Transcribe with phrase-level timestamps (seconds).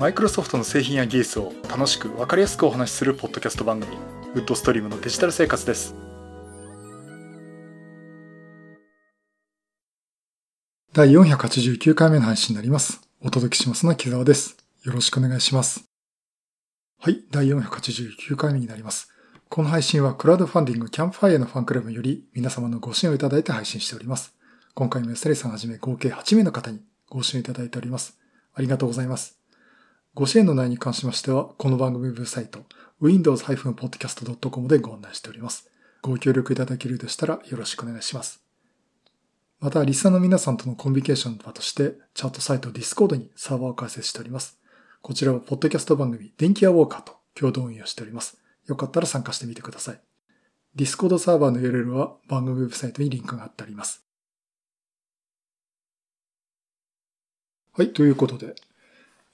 [0.00, 3.98] マイクロソフトの製品や技術を楽しく分かりやすくお話しするポッドキャスト番組
[4.34, 5.94] ウッドストリームのデジタル生活です。
[10.94, 13.02] 第489回目の配信になります。
[13.20, 14.56] お届けしますのは木沢です。
[14.84, 15.84] よろしくお願いします。
[16.98, 19.10] はい第489回目になります。
[19.50, 24.34] この配信はクラウドファンディングキャンプファイアのファンクラブより皆様のご支援をいただいて配信しております。
[24.72, 26.80] 今回も安成さんはじめ合計8名の方に
[27.10, 28.18] ご支援いただいております。
[28.54, 29.39] ありがとうございます。
[30.12, 32.64] ご支援の内容に関しましては、この番組ウェブサイト、
[33.00, 35.70] windows-podcast.com でご案内しております。
[36.02, 38.42] ご協力いただけるでしたらよろしくお願いします。
[39.60, 44.58] また、リスナーの皆さんとのコミュニケーションの場として、チャートサイト Discord にサーバーを開設しております。
[45.00, 48.36] こちらは、ポッドキャスト番組、電気屋ウォーカーと共同運用しております。
[48.66, 50.00] よかったら参加してみてください。
[50.74, 54.04] Discord サーバーの URL は番組ウェブサイトにリンクが貼ってあります。
[57.74, 58.56] はい、ということで、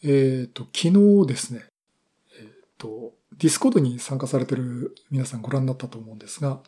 [0.02, 0.88] えっ、ー、と、昨
[1.23, 1.64] 日ですね、
[2.38, 6.61] えっ、ー、と、ディスコードに参加されてる皆さんご覧になったと思うんですが、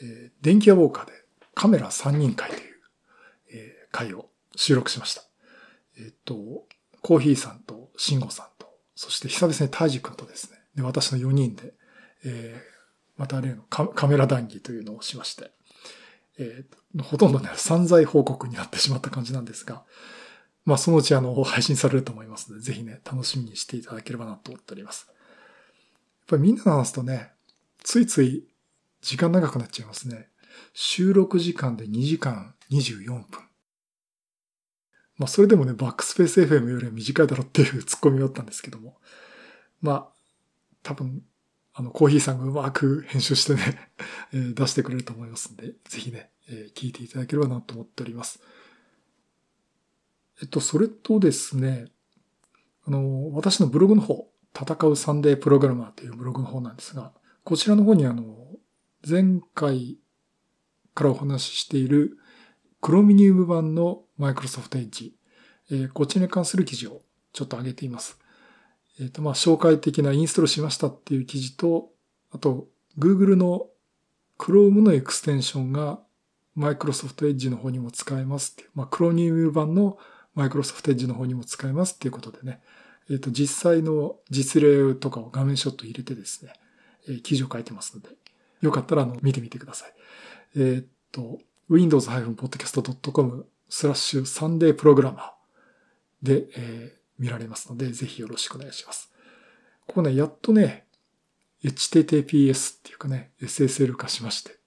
[0.00, 1.12] えー、電気屋ウォーカーで
[1.54, 2.62] カメラ3人会という、
[3.52, 5.22] えー、会を収録しました。
[5.98, 6.34] えっ、ー、と、
[7.02, 11.74] コーヒーさんとシンゴさんと、そして久々にタイジ君とですね、で私の4人で、
[12.24, 15.50] えー、また例のカメラ談義というのをしまして、
[16.38, 19.84] えー、ほとんどね、散財報告になってしまった感じなんですが、
[20.64, 25.06] まあそのうちあの配信されると思いますので、ぜひね、楽しみにしていただければなと思っております。
[25.08, 25.16] やっ
[26.26, 27.32] ぱりみんなの話すとね、
[27.82, 28.46] ついつい
[29.02, 30.28] 時間長くなっちゃいますね。
[30.72, 33.24] 収録時間で2時間24分。
[35.18, 38.96] まあそれでもね、バックスペース FM よりは短いだろっていうツッコミがあったんですけども。
[39.82, 40.08] まあ、
[40.82, 41.22] 多分、
[41.74, 43.90] あの、コーヒーさんがうまく編集してね
[44.32, 48.40] 出してくれると思いますんで、ぜひねえ、聞いていただければなと思っております。
[50.42, 51.86] えっと、それとですね、
[52.86, 57.12] あの、私のブログの方、戦うサンデープログラマーというブログの方なんですが、
[57.44, 58.36] こちらの方にあの、
[59.08, 59.98] 前回
[60.94, 62.16] からお話ししている
[62.80, 65.14] クロミニウム版のマイクロソフトエッジ、
[65.70, 67.02] えー、こちらに関する記事を
[67.32, 68.18] ちょっと上げています。
[69.00, 71.90] えっ、と、まあ、紹介的なインストールしましたっていう記事と、
[72.30, 72.68] あと、
[72.98, 73.66] Google の
[74.38, 76.00] Chrome のエクステンションが
[76.54, 79.98] マイクロソフトエッジの方にも使えますっていう、まあ、クロニウム版の
[80.34, 82.60] マイクロソフトエッジの方にも使えますっていうことでね、
[83.10, 86.52] えっ、ー、と、実際の実例とかを画面ショット入れてですね、
[87.08, 88.08] えー、記事を書いてますので、
[88.62, 89.94] よかったらあの見てみてください。
[90.56, 91.38] えっ、と、
[91.70, 99.12] windows-podcast.com スラッシュサンデープログラマーで、えー、見られますので、ぜひよろしくお願いします。
[99.86, 100.86] ここね、やっとね、
[101.62, 104.58] HTTPS っていうかね、SSL 化しまして、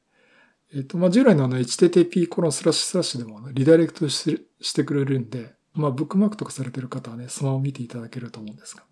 [0.74, 8.84] えっ、と、まあ、従来のあの HTTP コロンスラッシュスラッシュでもリダイレクトしてくれるんで、まあ、ブックマークとかされてる方はね、スマホ見ていただけると思うんですが。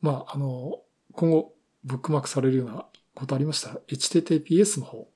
[0.00, 0.80] まあ、あの、
[1.12, 5.08] 今後、ブックマークされるようなことありましたら、HTTPS の方、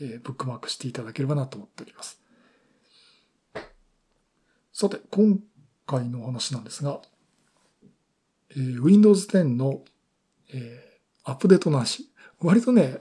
[0.00, 2.20] えー、ブックマークしていただければなと思っております。
[4.72, 5.38] さて、今
[5.86, 7.00] 回のお話なんですが、
[8.50, 9.84] えー、Windows 10の、
[10.52, 12.10] えー、アップデートの話。
[12.40, 12.98] 割とね、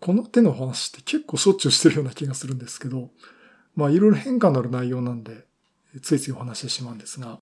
[0.00, 3.10] この手の話って結構しょっちゅうしてるような気がするんですけど、
[3.78, 5.46] まあいろいろ変化のある内容なんで、
[6.02, 7.38] ついついお話してしまうんですが、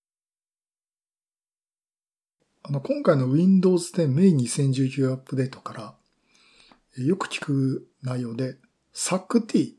[2.62, 5.97] あの、今回の Windows 10 May 2019アップデートか
[6.98, 8.58] ら、よく聞く内容で、
[8.92, 9.76] SACT。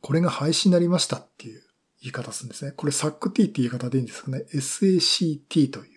[0.00, 1.62] これが廃止になりましたっていう
[2.00, 2.72] 言い方するんですね。
[2.72, 4.46] これ SACT って言い方でいいんですかね。
[4.52, 5.96] SACT とい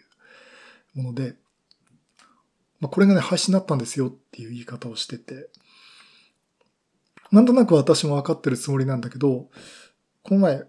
[0.96, 1.34] うもので、
[2.80, 5.50] まあ、これがね、廃止になったんですよっていう言い方をしてて、
[7.32, 9.50] なんとなく私も分かってるつもりなんだけど、
[10.24, 10.66] この前、ちょ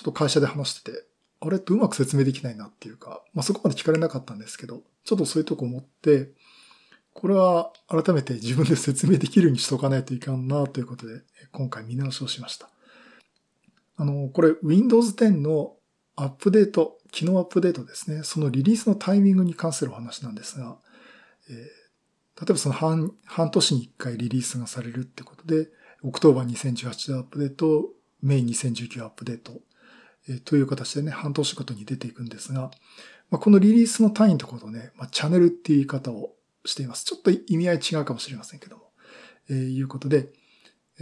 [0.00, 1.04] っと会社で話してて、
[1.40, 6.30] あれってうまく説明できないなっていうか、まあそこまで聞かれなかったんですけど、ちょっとそういうとこ思って、
[7.14, 11.22] これは改めて自分で説明できるようにしとかないといかんなということで、
[11.52, 12.68] 今回見直しをしました。
[13.96, 15.76] あの、これ Windows 10の
[16.16, 18.22] アップデート、機能アップデートですね。
[18.24, 20.76] そのリリースのタイミングに関するお話なんですが、
[21.48, 21.88] えー
[22.38, 25.68] 例えばその半半年に1回リリースがされるってことで、
[26.02, 27.88] October 2018 Update、
[28.22, 29.60] May 2019 Update、
[30.28, 32.70] えー、という形でね、半年ごとに出ていくんですが、
[33.30, 36.34] まあ、このリリースの単位のところとね、まあ、チャンネルっていう言い方を
[36.64, 37.04] しています。
[37.04, 38.90] ちょっと意味合い違うかもしれませんけども、
[39.50, 40.28] えー、いうことで、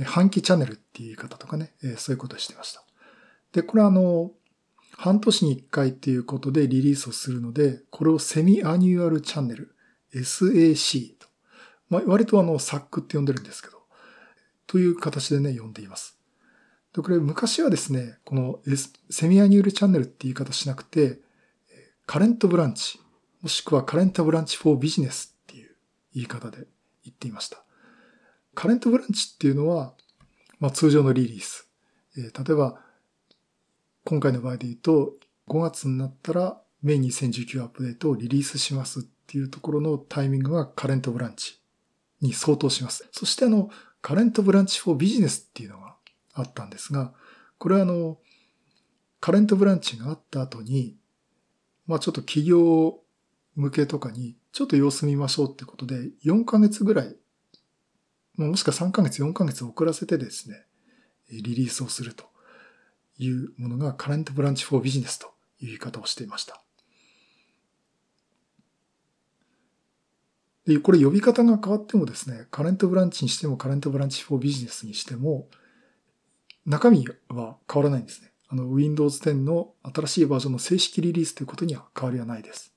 [0.05, 2.83] 半期チャンネルっていう言い方とかね、えー、そういうことをしていました。
[3.53, 4.33] で、これはあの、
[4.93, 9.75] 半年に1回っていうことでリリースをするので、これをセミアニュアルチャンネル、
[10.15, 11.17] SAC
[11.89, 13.75] まあ、割とあの、サックって呼んでるんですけど、
[14.67, 16.19] という形でね、呼んでいます。
[16.95, 18.61] で、これ昔はですね、この
[19.11, 21.21] セミアニュールチャンネルって言い方しなくて、
[22.07, 23.01] カレントブランチ、
[23.43, 25.77] もしくはカレントブランチフォービジネスっていう
[26.15, 26.67] 言い方で
[27.05, 27.63] 言っていました。
[28.55, 29.93] カレントブランチっていうのは、
[30.59, 31.69] まあ、通常のリリース。
[32.17, 32.81] えー、例えば、
[34.05, 35.15] 今回の場合で言うと、
[35.49, 41.61] 5月になったらメイン2019アップデートをリリースしますっていうところのタイミングがカレントブランチ
[42.21, 43.09] に相当します。
[43.12, 43.71] そしてあの、
[44.06, 45.97] カレントブランチフォービジネスっていうのが
[46.32, 47.12] あったんですが、
[47.58, 48.19] これはあの、
[49.19, 50.97] カレントブランチがあった後に、
[51.88, 53.00] まあちょっと企業
[53.56, 57.17] 向けとかに、ちょっと様子見ましょうってことで、4ヶ月ぐらい、
[58.37, 60.62] もしくは3ヶ月、4ヶ月遅らせてですね、
[61.29, 62.26] リリースをすると
[63.19, 65.26] いうものがカレントブランチフォービジネスと
[65.59, 66.62] いう言い方をしていました。
[70.67, 75.49] で、これ呼び方が変わってもですね、カレントブランチにしてもカレントブランチフォービジネスにしても、
[76.67, 78.33] 中身は変わらないんですね。
[78.49, 82.73] あの、Windows 10の新しいバージョンの正式リリースということには変わりはないです。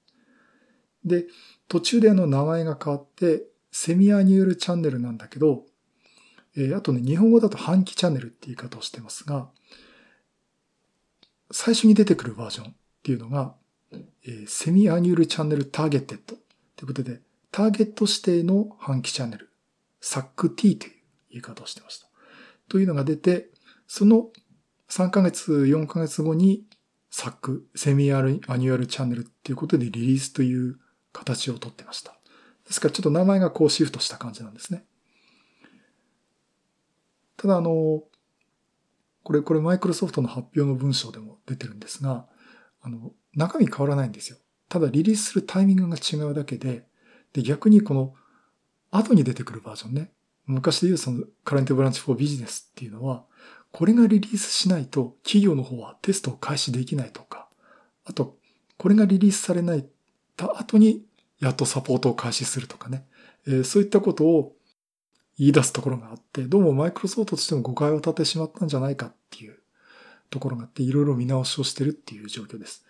[1.03, 1.25] で、
[1.67, 5.65] 途中であの名前が変わって、 Semi-Annual Channel なんだけど、
[6.55, 9.49] えー、あとね、日本語だと半期チャンネルって言い方をしてますが、
[11.51, 13.55] 最初に出てくるバージョンっていうのが、
[13.91, 16.35] えー、 Semi-Annual Channel Targeted
[16.75, 19.49] ということで、ターゲット指定の半期チャンネル、
[20.01, 20.93] SAC-T という
[21.31, 22.07] 言い方をしてました。
[22.67, 23.49] というのが出て、
[23.87, 24.29] その
[24.89, 26.63] 3ヶ月、4ヶ月後に
[27.11, 30.77] SAC、セミアルアニュアルチャンネルっていうことでリリースという
[31.11, 32.15] 形をとってました。
[32.67, 34.85] ですからちょっと名前がこうシフトした感じなんですね。
[37.37, 38.03] ただあの、
[39.23, 42.27] これ、これマイクロソフトの発表の文章でも出てるんですが、
[42.81, 44.37] あの、中身変わらないんですよ。
[44.67, 46.85] ただリリースするタイミングが違うだけで、
[47.33, 48.13] で、逆にこの
[48.91, 50.11] 後に出てくるバージョンね。
[50.45, 53.25] 昔で言うそのカレントブランチフォービジネスっていうのは、
[53.71, 57.47] これがリリースしないと企業の方はテストを開始できないとか、
[58.05, 58.37] あと、
[58.77, 59.85] これがリリースされない
[60.35, 61.03] た後に
[61.39, 63.05] やっとサポートを開始するとかね。
[63.47, 64.55] えー、そういったことを
[65.37, 69.57] 言い出すところがあって、どうもマイクロソフトとしても誤解を立ててしまったんじゃないかっていう
[70.29, 72.85] ところがあって、いろいろ見直しをしてるっていう状況です。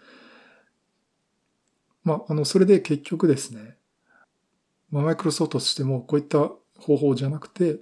[2.04, 3.78] まあ、あの、それで結局ですね、
[4.92, 6.50] まあ、マイクロソフトとしてもこういった
[6.80, 7.80] 方法じゃなくて、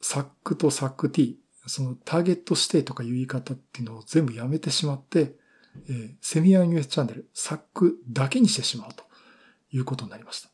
[0.00, 5.36] SAC と SAC-T、そのターゲット指定とかいう言い方っていうのを全部やめてしまって、
[5.88, 9.04] えー、セミアニュースチャンネル、SAC だけにしてしまうと
[9.70, 10.50] いうことになりました。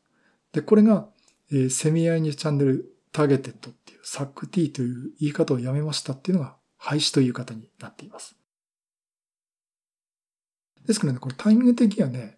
[0.53, 1.09] で、これが、
[1.51, 8.37] えー、セミアニュースチャンネルターゲテッドっていう SAC-T という言い方をやめましたっていうのが廃止という方になっています。
[10.87, 12.38] ですからね、これタイミング的にはね、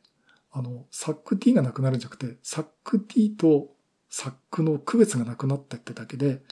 [0.52, 3.70] あの、SAC-T がなくなるんじゃなくて、SAC-T と
[4.10, 6.42] SAC の区別がなくなったってだけで、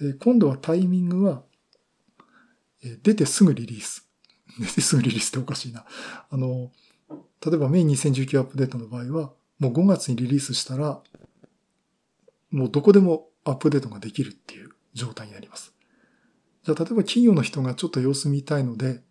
[0.00, 1.42] え今度はタイミングは、
[2.84, 4.08] え出てすぐリリース。
[4.58, 5.84] 出てすぐリリースっておかしいな。
[6.30, 6.72] あの、
[7.44, 11.02] 例えばメイン2019アップデートの場合は、もう5月にリリースしたら、
[12.50, 15.74] もうどこでもアップデートができるっていう状態になります。
[16.64, 19.02] じゃあ、例えば企業の人がちょっと様子見たいので、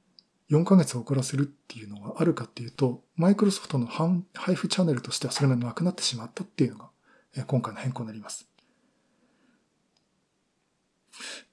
[0.52, 6.90] 4ヶ月遅らせるっていうのがあるかっていうと、マイクロソフトの配布チャンネルとしてはそれがなくなってしまったっていうのが
[7.48, 8.50] 今回の変更になります。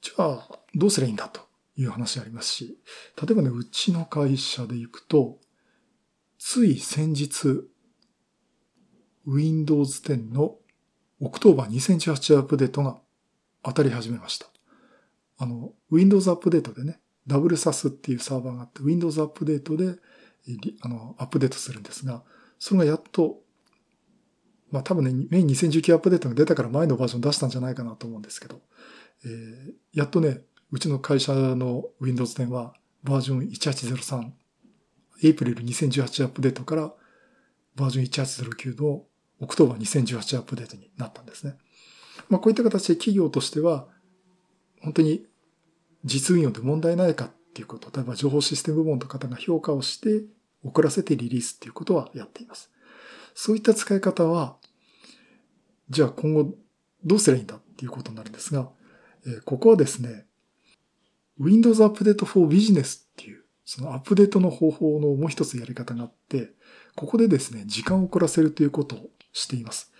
[0.00, 1.42] じゃあ、どうすればいいんだと
[1.76, 2.78] いう話ありますし、
[3.20, 5.38] 例えばね、うちの会社で行くと、
[6.38, 7.68] つい先日、
[9.26, 10.56] Windows 10の
[11.20, 12.98] October 2018アップデートが
[13.62, 14.46] 当たり始めました。
[15.36, 19.98] あの、Windows アップデートでね、WSAS っていうサーバーがあって、Windows アップデートで、
[20.80, 22.22] あの、アップデートするんですが、
[22.58, 23.40] それがやっと、
[24.70, 28.60] まあ多分ね、メイン2019アップデートが出たから前のバージョン出したんじゃないかなと思うんですけど、
[29.24, 34.30] えー、やっとね、うちの会社の Windows 10はバージョン1803、
[35.24, 36.92] エイプリル2018アップデートから
[37.74, 39.04] バージョン1809の
[39.40, 41.54] October 2018 Update になったんですね。
[42.28, 43.88] まあこういった形で企業としては、
[44.82, 45.24] 本当に
[46.04, 50.24] 実運用で問題ないかっていうこと、例えば情報システム部門の方が評価をして
[50.64, 52.70] 遅らせてリリースっていうことはやっています。
[53.34, 54.56] そういった使い方は、
[55.90, 56.54] じゃあ今後
[57.04, 58.68] どうすればいいんだっていうことになるんですが、
[59.26, 60.26] えここはですね、
[61.38, 66.50] Windows Update for Business っていう、そのアップデートの方法のもう一つやり方があって、
[66.96, 69.92] ここでですね、時間を遅らせるということをしています。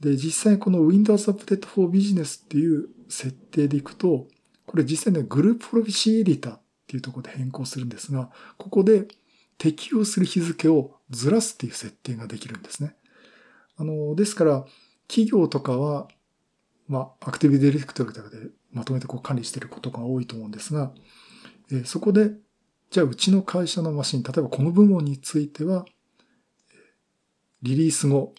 [0.00, 4.28] で、実際この Windows Update for Business っていう設定でいくと、
[4.66, 9.08] これ実際ね、グループプロビシエディタっていうところで変更するんですが、ここで
[9.58, 12.94] 適用する日付をずらすっていう設定ができるんですね。
[13.76, 14.64] あの、ですから、
[15.08, 16.08] 企業とかは、
[16.88, 18.20] まあ、アクティブディレクトリで
[18.72, 20.92] まとめてこう管理していることが多いと思うんですが、
[21.70, 22.32] えー、そこで、
[22.90, 25.84] じゃあうちの会社のマシン、例えばこの部門については、
[27.62, 28.34] リリース後、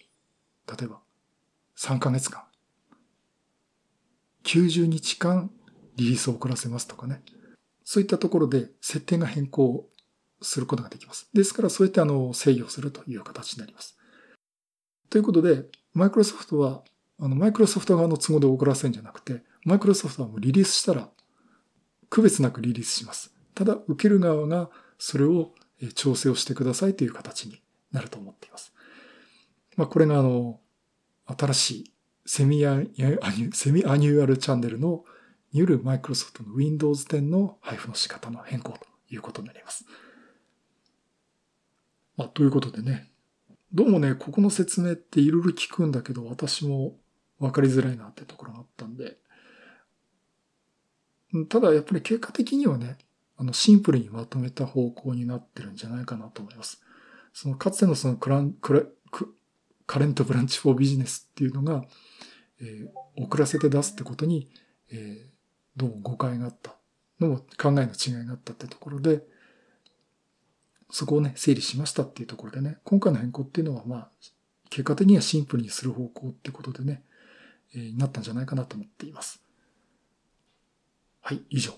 [0.68, 1.00] 例えば
[1.78, 2.42] 3ヶ月間、
[4.44, 5.50] 90日間
[5.96, 7.22] リリースを遅らせますとかね。
[7.84, 9.88] そういったところで設定が変更
[10.40, 11.28] することができます。
[11.32, 13.96] ですから、そうやってあの制御するという形になります。
[15.10, 16.82] ということで、マイクロソフトは、
[17.18, 21.08] あの、マイクロソフト側の都合で遅らせるんじゃなくて、マイクロソフトはもうリリースしたら、
[22.10, 23.34] 区別なくリリースします。
[23.54, 25.52] ただ、受ける側がそれを
[25.94, 27.60] 調整をしてくださいという形に
[27.92, 28.72] なると思っています。
[29.76, 30.60] まあ、これがあの、
[31.26, 31.92] 新しい
[32.26, 32.80] セミア
[33.52, 35.04] セミアニュアルチャンネルの
[35.54, 39.86] によるマイクロソフトの Windows 10の配布の仕方の変更ということになります。
[42.16, 43.10] まあ、ということでね、
[43.72, 46.98] どうもね、ここの説明っていろいろ聞くんだけど、私も
[47.38, 49.16] わかりづらいなってところがあったんで、
[51.48, 52.98] ただやっぱり結果的にはね、
[53.36, 56.82] あのシンプルにまとめた方向になってるんじゃないかなと思います。
[57.32, 58.82] そのかつてのそのクランクラ
[59.86, 61.84] カレントブランチフォービジネスっていうのが、
[62.60, 64.48] えー、遅らせて出すってことに、
[64.90, 65.33] えー、
[65.76, 66.74] どうも誤解があった
[67.20, 69.22] のも考えの違いがあったってところで、
[70.90, 74.08] そこをね、整理しましたっていうところでね、今回の変更っていうのは、まあ、
[74.70, 77.02] 結果的にはシンプルにする方向ってことでね、
[77.74, 79.42] えー、なったんじゃないかなと思っています。
[81.20, 81.72] はい、以上。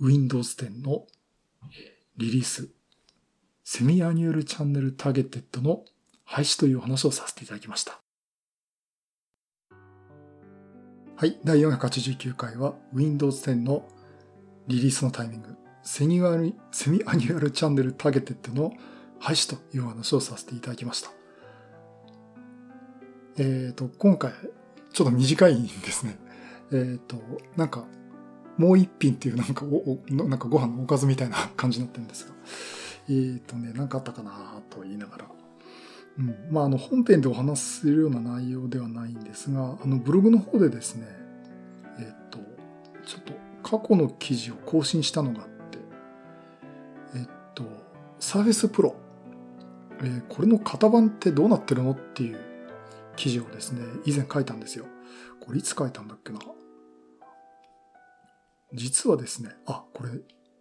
[0.00, 1.06] Windows 10の、
[2.16, 2.68] リリース、
[3.64, 5.84] Semi-Annual Channel Targeted の
[6.24, 8.03] 廃止という話をさせていただきました。
[11.16, 13.84] はい、第489回は Windows 10の
[14.66, 18.72] リリースのタイミング、 Semi-Annual Channel Targeted の
[19.20, 21.10] 廃止という話をさせていただきました。
[23.38, 24.32] えっ、ー、と、今回、
[24.92, 26.18] ちょっと短いんですね。
[26.72, 27.16] えっ、ー、と、
[27.56, 27.84] なんか、
[28.58, 32.34] もう一品っていうなんかお、なんかご飯のおかずみたいな感じになってるんですが。
[33.08, 34.32] えっ、ー、とね、なんかあったかな
[34.68, 35.26] と言いながら。
[36.18, 36.36] うん。
[36.50, 41.06] まあ、あの、本編でお話しするような内容ではないんですが、あの、ブログの方でですね、
[41.98, 42.38] えっ、と、
[43.04, 45.78] ちょっと過去の記事を更新したのがあって、
[47.16, 47.64] えっと、
[48.20, 48.94] サーフェスプロ、
[50.00, 52.38] えー、これの型番ってどうなってるのっていう
[53.16, 54.86] 記事をですね、以前書いたんですよ。
[55.40, 56.38] これいつ書いたんだっけな？
[58.72, 60.10] 実はですね、あ、これ、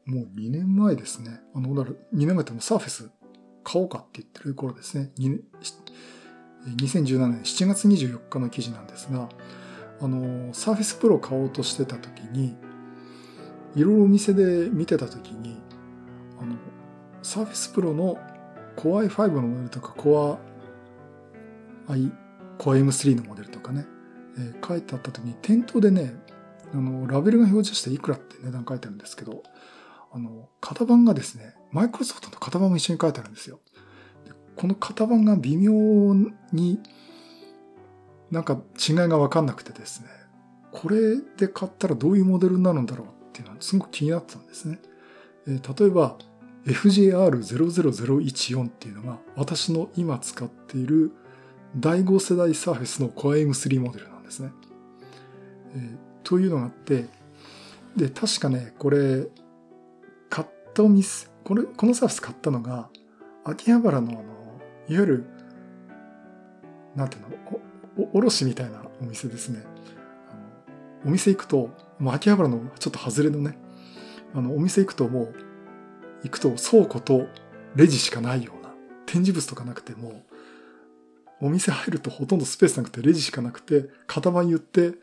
[0.06, 1.42] もう2年前ですね。
[1.56, 3.10] あの、だから2年前ってもサーフェス
[3.64, 5.12] 買おうかって言ってる頃ですね。
[5.18, 9.30] 2017年7月24日の記事なんですが、
[10.02, 12.56] あの、サーフェスプロ買おうとしてた時に、
[13.76, 15.58] いろいろお店で見てた時に、
[16.40, 16.56] あの、
[17.22, 18.18] サーフェスプロの
[18.76, 20.38] Core i5 のモデルとか Core
[21.88, 22.12] i、
[22.58, 23.86] Core M3 のモデルとかね、
[24.38, 26.16] えー、書いてあった時に店頭でね、
[26.74, 29.44] あの、ラベルが表示していくらって値段書いてあるんですけど、
[30.14, 33.60] あの、型番がですね、マイクロソフトの型番も一緒に書いてあるんですよ。
[34.56, 36.14] この型番が微妙
[36.52, 36.80] に
[38.30, 40.08] なんか違いがわかんなくてですね、
[40.72, 44.80] これで買ったらどういうモデルになるんだろうっていうのはすごく気になってたんですね。
[45.48, 46.18] えー、例えば
[46.66, 51.12] FJR00014 っていうのが私の今使っている
[51.76, 54.52] 第5世代サーフェスの Core M3 モデルなんですね。
[55.76, 57.08] えー、というのがあって、
[57.96, 59.28] で、確かね、これ、
[60.74, 62.90] 買ったお店、これ、このサーフェス買ったのが、
[63.44, 64.22] 秋葉原のあの、
[64.90, 65.26] いわゆる、
[66.96, 69.64] なんていうの、お、おろしみたいなお店ですね。
[71.06, 73.56] お店行くと、もう秋葉原のちょっと外れのね、
[74.34, 75.34] あの、お店行くともう、
[76.24, 77.28] 行くと倉庫と
[77.76, 78.74] レジしかないような、
[79.06, 80.24] 展示物とかなくても、
[81.40, 84.94] お店入るとほとんどスペースなくてレジしかなくて、型番言って、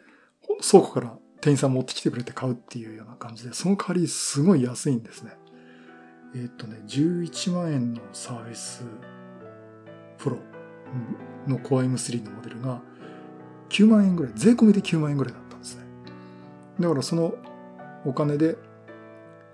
[0.68, 5.39] 倉庫から店員さん持ってきてくれて買うっていうような感じで、その代わりすごい安いんですね。
[6.34, 8.84] え、っとね、11万円のサービス
[10.18, 10.38] プロ
[11.46, 12.80] の Core M3 のモデルが
[13.70, 15.84] 9万円ぐらい、税込みで9万円ぐらいだったんですね。
[16.78, 17.34] だからその
[18.04, 18.56] お金で、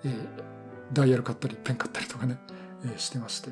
[0.04, 0.12] えー、
[0.92, 2.38] ダイヤル買ったりペン買ったりとかね、
[2.84, 3.50] えー、してまして。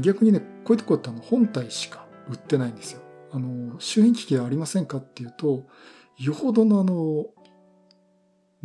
[0.00, 3.00] 逆にね、こういうとこってあの本体しか売ってないんですよ。
[3.32, 5.66] あの、周辺機器はありませんかっていうと、
[6.18, 7.26] よほどのあの、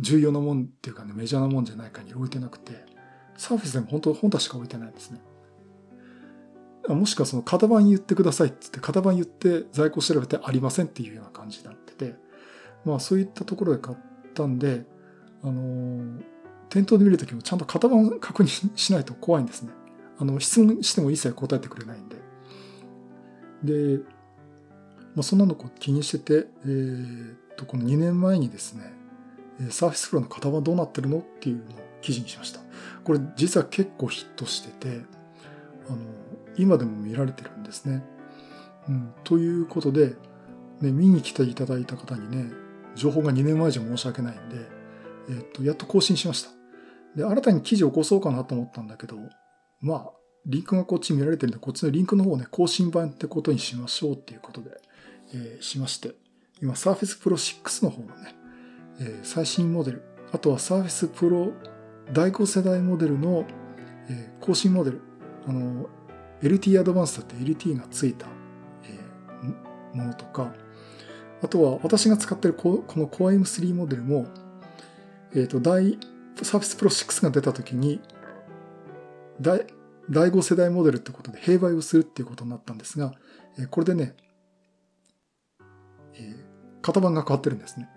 [0.00, 2.84] 重要なもんっていうかね、メジャーなもんじゃないかに置いてなくて、
[3.36, 5.20] サーフェスでも本当本体しか置いてないんですね。
[6.88, 12.14] もしくはその型番言ってくださいって言って、型番言って在庫調べてありませんっていうような感じになってて、
[12.84, 13.96] まあそういったところで買っ
[14.34, 14.84] たんで、
[15.42, 16.24] あのー、
[16.68, 19.70] 店頭で見るときもちゃんと型番確認しないと怖いんですね。
[20.18, 22.16] あの、質問しても一切答えてくれないんで。
[23.62, 24.02] で、
[25.14, 28.92] まあそんなのこう気にしてて、えー、っと、この2年前にですね、
[29.70, 32.60] サーフィスプロの型はどうなってるのっていうのを記事にしました。
[33.02, 35.00] これ実は結構ヒットしてて、
[35.88, 35.98] あの、
[36.56, 38.04] 今でも見られてるんですね。
[38.88, 40.14] うん、ということで、
[40.82, 42.52] ね、見に来ていただいた方にね、
[42.94, 44.56] 情報が2年前じゃ申し訳ないんで、
[45.30, 46.50] えっと、やっと更新しました。
[47.16, 49.16] で、新たに記事を起こそうかなと思ったんだけど、
[49.80, 50.10] まあ、
[50.44, 54.72] リンクがこっち見られてるんで、こっちのリンクの方をね、更新版ってことにしましょうっていうことで、
[55.32, 56.12] えー、しまして、
[56.60, 58.36] 今、Surface Pro 6の方のね、
[59.00, 61.54] えー、最新モデル、あとは Surface Pro
[62.12, 63.46] 第5世代モデルの、
[64.08, 65.00] えー、更新モデル、
[65.46, 65.88] あの、
[66.42, 68.26] LT アドバンスだって LT がついた、
[68.84, 70.52] えー、ものとか、
[71.42, 74.26] あとは私が使ってるこの Core M3 モデルも、
[75.34, 75.98] えっ、ー、と、第、
[76.36, 78.00] Surface Pro 6が出た時に、
[79.40, 79.66] 第、
[80.10, 83.12] 第5世代モデルってことで併売をするっていうことになったんですが、
[83.58, 84.14] えこれでね、
[86.14, 87.88] えー、型番が変わってるんですね。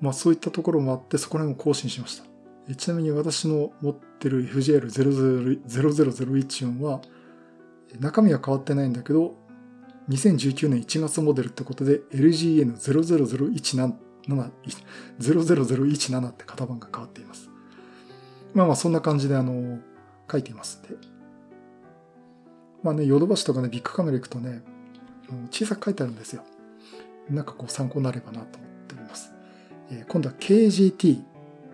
[0.00, 2.24] まあそういったところもあって、そこら辺を更新しました。
[2.76, 7.00] ちなみに私の持ってる FGL00014 は、
[8.00, 9.34] 中身は変わってないんだけど、
[10.08, 13.94] 2019年1月モデルってことで LGN00017
[14.28, 17.50] 0001って型番が変わっています。
[18.54, 19.78] まあまあそんな感じであの、
[20.30, 20.96] 書いていますんで。
[22.82, 24.62] まあね、ヨドバシとかね、ビッグカメラ行くとね、
[25.50, 26.42] 小さく書いてあるんですよ。
[27.30, 29.32] なんかこう参考になればなと思っております。
[29.90, 31.22] えー、今度は KJT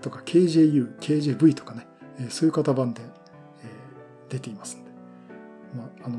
[0.05, 1.87] とか KJU、KJV とかね、
[2.21, 3.07] え、そういう型番で、え、
[4.29, 4.91] 出ていますんで、
[5.75, 6.19] まあ、あの、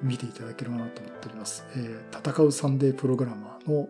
[0.00, 1.64] 見ていただければなと思っております。
[1.76, 3.88] え、戦うサンデープログラマーの、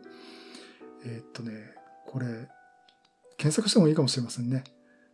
[1.04, 1.52] えー、っとね、
[2.06, 2.48] これ、
[3.36, 4.64] 検索してもいいかもしれませんね。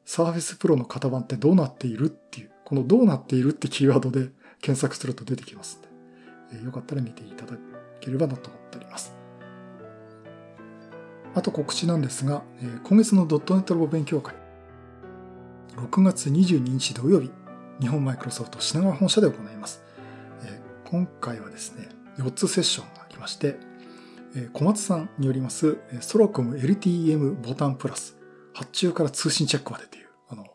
[0.04, 5.88] サーフェスプロの型番ってどうなっているっていう、このどうなっているってキーワードで検索すると出てきますんで、
[6.52, 7.56] えー、よかったら見ていただ
[8.00, 9.15] ければなと思っております。
[11.36, 14.34] あと告知なんですが、えー、今月のドットネットラボ勉強会、
[15.76, 17.30] 6月22日土曜日、
[17.78, 19.82] 日本マイクロソフト品川本社で行います。
[20.44, 23.58] えー、今回はですね、4つセッションがありまして、
[24.34, 28.16] えー、小松さんによります、ソロコム LTM ボタンプラス、
[28.54, 30.46] 発注から通信チェックまでという、あの、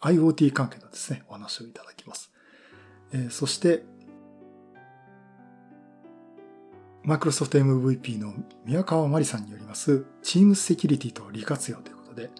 [0.00, 2.30] IoT 関係のですね、お話をいただきます。
[3.12, 3.82] えー、そして、
[7.10, 8.32] マイクロソフト MVP の
[8.64, 12.30] 宮川真理さんによります Teams セキュリティと利活用ということで、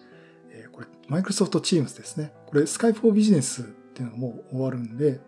[0.49, 2.31] え、これ、マイクロソフト Teams ですね。
[2.45, 5.19] これ、Skype for Business っていうのがもう終わるんで、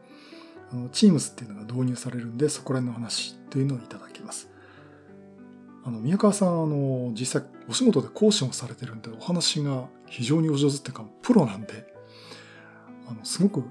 [0.72, 4.50] あの Teams っていうのが導入されるんで、そこら辺の話というのをいただきます。
[5.84, 11.94] あの、宮川さん、あの、実際お仕事で講師もされてるんで、お話が非常にお上手っていうか、プロなんで、
[13.10, 13.66] あの、すごく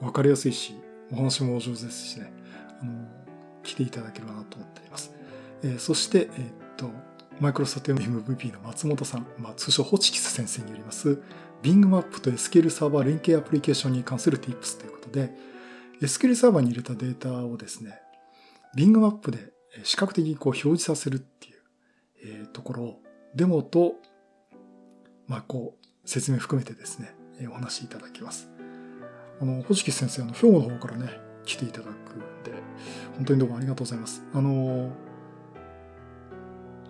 [0.00, 0.76] わかりやすいし、
[1.10, 2.32] お話もお上手ですしね、
[2.80, 3.17] あの、
[3.62, 5.12] 来ていただければなと思っています。
[5.62, 6.90] えー、そして、え、っと、
[7.40, 11.20] マイクロソフト MVP の松本さん、まあ、通称ホチキス先生によります、
[11.62, 15.32] Bing マップと SQL サーバー連携アプリケーションに関する Tips ということで、
[16.00, 18.00] SQL サーバーに入れたデータをですね、
[18.76, 19.52] Bing マップで
[19.84, 21.54] 視覚的にこう表示させるっていう、
[22.24, 23.02] えー、ところを
[23.34, 23.94] デモと、
[25.26, 27.14] まあ、こう説明含めてですね、
[27.48, 28.48] お話しいただきます。
[29.40, 31.92] あの、ホチキス先生、あの、兵庫の方からね、来ていただく、
[33.16, 34.22] 本当にどうもありがとうございます。
[34.32, 34.90] あの、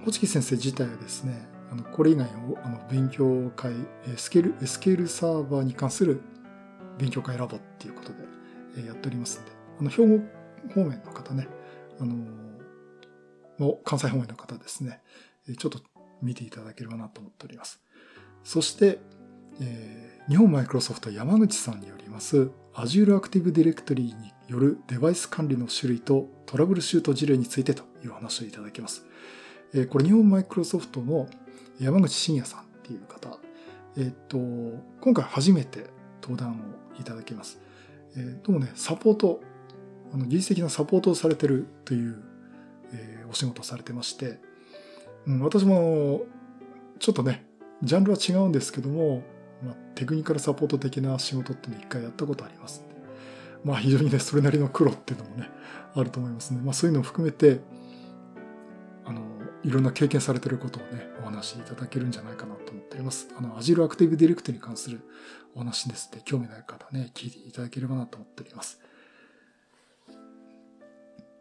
[0.05, 3.73] ホチキ先生自体はですね、あの、これ以外のあの勉強会、
[4.17, 6.21] スケール、スケールサーバーに関する
[6.99, 8.13] 勉強会ラボっていうこと
[8.81, 10.39] でやっておりますんで、あの、兵庫
[10.75, 11.49] 方面の方ね、
[12.01, 12.15] あの、
[13.59, 15.01] の関西方面の方ですね、
[15.59, 15.81] ちょっと
[16.23, 17.83] 見ていただければなと思っております。
[18.45, 19.01] そして、
[19.61, 29.05] えー、日本マイクロソフト山口さんによります Azure Active Directory によるデバイス管理の種類とトラブルシュート事例についてという話をいただきます。
[29.75, 31.27] えー、これ日本マイクロソフトの
[31.81, 33.39] 山口真也さんっていう方、
[33.97, 34.39] えっ、と、
[35.01, 35.87] 今回初めて
[36.23, 37.61] 登壇をいただきます。
[38.17, 39.41] えー、どうもね、サポート、
[40.13, 42.23] あの技術的なサポートをされてるという
[42.93, 44.39] えー、お仕事をされてまして、
[45.27, 46.23] うん、私も
[46.99, 47.45] ちょっとね、
[47.83, 49.23] ジャンルは違うんですけども、
[49.63, 52.85] まあ、テクニカルサポート的な仕事っていうのを一回やったことあります、
[53.65, 55.49] まあ非常にね、それなりの苦労っていうのもね、
[55.95, 56.61] あると思いますね。
[56.63, 57.61] まあそういうのを含めて、
[59.05, 59.23] あの、
[59.65, 63.29] いろんな経験されてることをね、お話しいただけるんじゃないかなと思っています。
[63.37, 65.01] あの、Azure Active Directory に関する
[65.55, 68.81] お話ですって興味のある方ね、聞いていただければなと思っております。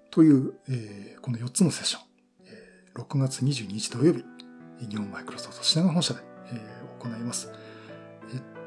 [0.10, 2.01] という、えー、この4つのセッション、
[2.45, 4.25] えー、6月22日土曜日、
[4.89, 7.51] 日本マイクロソフト品川本社で、えー、行います。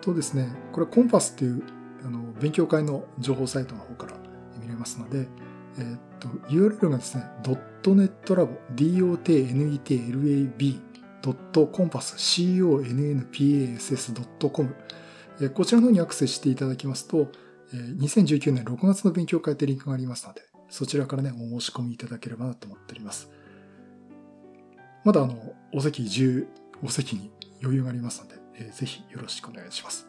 [0.01, 1.63] とですね、これコンパスっていう
[2.05, 4.15] あの勉強会の情報サイトの方から
[4.61, 5.29] 見れますので、
[5.79, 10.83] えー、っと、URL がですね、.netlab、dotnetlab.compass、
[13.63, 14.75] conpass.com、
[15.55, 17.29] こちらの方にアクセスしていただきますと、
[17.73, 23.31] 2019年6月の勉強会ってリンクがありますので、そちらからね、お申し込みいただければなと思っております。
[25.05, 26.47] まだあの、お席10、
[26.85, 27.31] お席に
[27.63, 30.07] 余裕がありますので、えー、ぜひよろしくお願いします。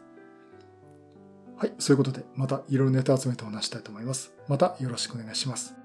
[1.56, 4.32] はい、そういうことで、またいろいろネタ集めてお話したいと思います。
[4.48, 5.81] またよろしくお願いします。